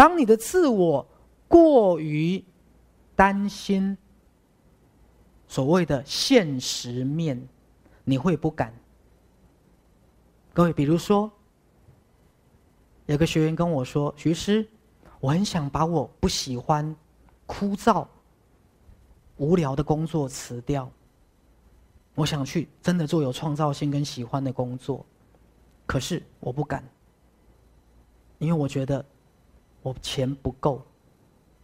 [0.00, 1.06] 当你的自我
[1.46, 2.42] 过于
[3.14, 3.98] 担心
[5.46, 7.38] 所谓的现实面，
[8.02, 8.72] 你会不敢。
[10.54, 11.30] 各位，比如说，
[13.04, 14.66] 有个学员跟我说：“徐师，
[15.20, 16.96] 我很想把我不喜欢、
[17.44, 18.08] 枯燥、
[19.36, 20.90] 无聊的工作辞掉，
[22.14, 25.04] 我想去真的做有创造性跟喜欢的工作，
[25.84, 26.82] 可是我不敢，
[28.38, 29.04] 因为我觉得
[29.82, 30.82] 我钱不够。”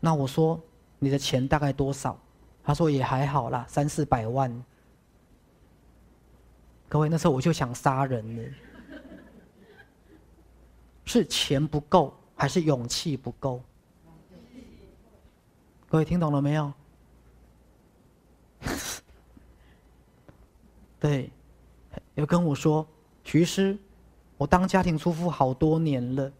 [0.00, 0.60] 那我说
[0.98, 2.18] ：“你的钱大概多少？”
[2.64, 4.64] 他说：“也还好啦，三四百万。”
[6.88, 8.42] 各位，那时候我就想杀人了。
[11.04, 13.62] 是钱不够，还是勇气不够？
[15.88, 16.72] 各位听懂了没有？
[21.00, 21.30] 对，
[22.14, 22.86] 有跟我说，
[23.24, 23.76] 徐师，
[24.36, 26.32] 我当家庭主妇好多年了，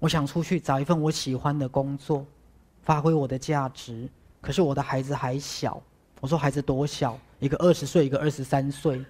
[0.00, 2.26] 我想出去找一份我喜欢的工作，
[2.82, 4.08] 发挥我的价值。
[4.40, 5.80] 可是我的孩子还小，
[6.20, 7.16] 我说孩子多小？
[7.38, 9.04] 一个二十岁，一个二十三岁，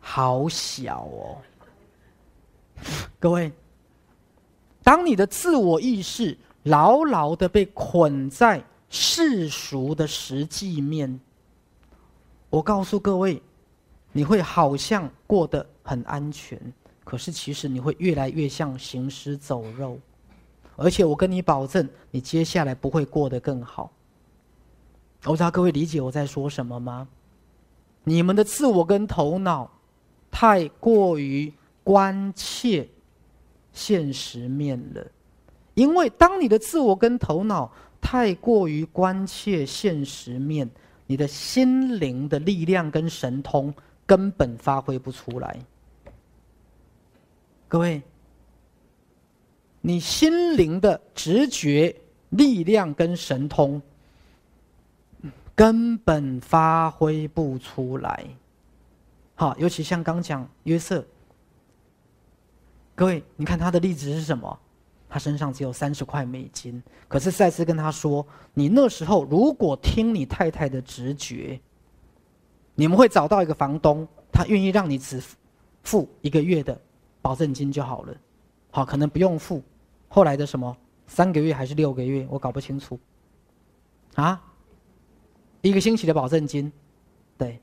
[0.00, 1.38] 好小哦。
[3.20, 3.52] 各位。
[4.82, 11.18] 当你的自我意识牢牢的被捆在世俗的实际面，
[12.48, 13.42] 我告诉各位，
[14.12, 16.56] 你会好像过得很安全，
[17.02, 19.98] 可是其实你会越来越像行尸走肉，
[20.76, 23.90] 而且我跟你保证，你接下来不会过得更好。
[25.24, 27.08] 我知道各位理解我在说什么吗？
[28.04, 29.70] 你们的自我跟头脑
[30.30, 31.52] 太过于
[31.82, 32.88] 关切。
[33.72, 35.06] 现实面了，
[35.74, 40.66] 因为当你的自我跟头脑太过于关切现实面，
[41.06, 43.74] 你的心灵的力量跟神通
[44.06, 45.58] 根本发挥不出来。
[47.68, 48.00] 各位，
[49.86, 51.94] 你心灵的直觉
[52.30, 53.80] 力量跟神通
[55.54, 58.26] 根本发挥不出来。
[59.36, 61.06] 好，尤其像刚讲约瑟。
[62.96, 64.58] 各位，你看他的例子是什么？
[65.08, 71.60] 他身上只有三十块美金，可是赛斯跟他说：“你那时候如果听你太太的直觉，
[72.74, 75.22] 你们会找到一个房东，他愿意让你只
[75.84, 76.76] 付一个月的
[77.22, 78.12] 保证金就好了。
[78.72, 79.62] 好，可能不用付
[80.16, 80.74] 后来的什么
[81.06, 82.98] 三个月还是六个月，我搞不清楚。
[84.14, 84.42] 啊，
[85.60, 86.72] 一个星期的保证金，
[87.36, 87.60] 对，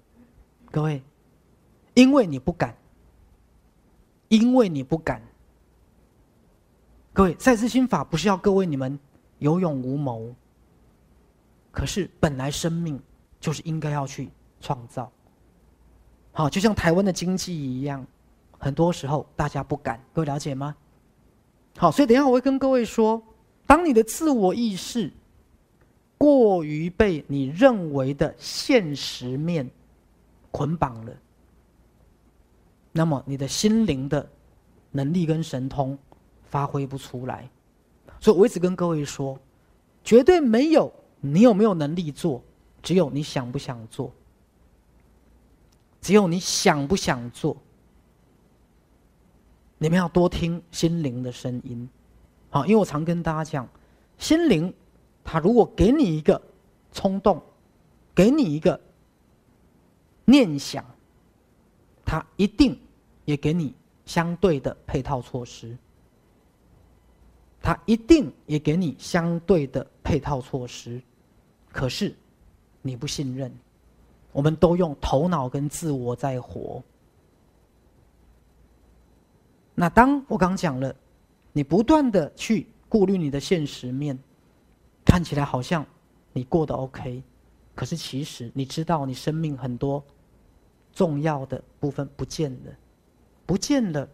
[0.69, 1.01] 各位，
[1.95, 2.77] 因为你不敢。”
[4.29, 5.21] 因为你不敢，
[7.11, 8.99] 各位赛斯心法不是要各位你们
[9.37, 10.33] 有勇无谋，
[11.71, 12.99] 可是本来生命
[13.39, 15.11] 就是应该要去创造。
[16.31, 18.03] 好，就像台湾的经济一样，
[18.57, 20.75] 很多时候大家不敢，各位了解吗？
[21.77, 23.21] 好，所以等一下我会跟各位说，
[23.65, 25.11] 当你的自我意识
[26.17, 29.69] 过于被你认为的现实面
[30.51, 31.13] 捆绑了。
[32.91, 34.29] 那么你的心灵的
[34.91, 35.97] 能力跟神通
[36.43, 37.49] 发挥不出来，
[38.19, 39.37] 所以我一直跟各位说，
[40.03, 42.41] 绝对没有你有没有能力做，
[42.83, 44.11] 只有你想不想做，
[45.99, 47.57] 只有你想不想做。
[49.83, 51.89] 你们要多听心灵的声音，
[52.49, 53.67] 好，因为我常跟大家讲，
[54.17, 54.73] 心灵
[55.25, 56.41] 它如果给你一个
[56.93, 57.43] 冲动，
[58.15, 58.79] 给你一个
[60.23, 60.85] 念想。
[62.05, 62.79] 他一定
[63.25, 63.73] 也给你
[64.05, 65.77] 相对的配套措施，
[67.61, 71.01] 他一定也给你相对的配套措施，
[71.73, 72.15] 可是
[72.81, 73.51] 你不信任，
[74.31, 76.81] 我们都用头脑跟自我在活。
[79.75, 80.95] 那当我刚讲了，
[81.51, 84.17] 你不断的去顾虑你的现实面，
[85.05, 85.85] 看起来好像
[86.31, 87.23] 你过得 OK，
[87.75, 90.03] 可是其实你知道你生命很多。
[90.95, 92.71] 重要的部分不见了，
[93.47, 94.07] 不见了，